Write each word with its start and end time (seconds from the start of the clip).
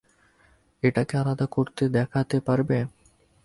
এটাকে 0.83 1.13
আলাদা 1.17 1.45
করতে 1.47 1.83
দেখাতে 1.89 2.37
পারবে? 2.39 2.77